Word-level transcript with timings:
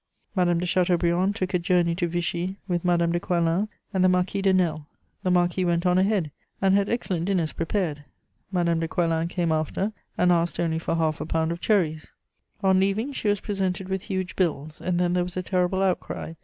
Madame 0.35 0.57
de 0.57 0.65
Chateaubriand 0.65 1.35
took 1.35 1.53
a 1.53 1.59
journey 1.59 1.93
to 1.93 2.07
Vichy 2.07 2.57
with 2.67 2.83
Madame 2.83 3.11
de 3.11 3.19
Coislin 3.19 3.69
and 3.93 4.03
the 4.03 4.09
Marquis 4.09 4.41
de 4.41 4.51
Nesle; 4.51 4.87
the 5.21 5.29
marquis 5.29 5.63
went 5.63 5.85
on 5.85 5.99
ahead, 5.99 6.31
and 6.59 6.73
had 6.73 6.89
excellent 6.89 7.25
dinners 7.25 7.53
prepared. 7.53 8.03
Madame 8.51 8.79
de 8.79 8.87
Coislin 8.87 9.27
came 9.27 9.51
after, 9.51 9.93
and 10.17 10.31
asked 10.31 10.59
only 10.59 10.79
for 10.79 10.95
half 10.95 11.21
a 11.21 11.25
pound 11.27 11.51
of 11.51 11.61
cherries. 11.61 12.13
On 12.63 12.79
leaving, 12.79 13.13
she 13.13 13.29
was 13.29 13.41
presented 13.41 13.89
with 13.89 14.01
huge 14.01 14.35
bills, 14.35 14.81
and 14.81 14.97
then 14.99 15.13
there 15.13 15.23
was 15.23 15.37
a 15.37 15.43
terrible 15.43 15.83
outcry. 15.83 16.33